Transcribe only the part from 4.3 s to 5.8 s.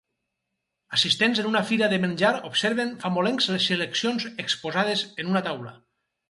exposades en una taula.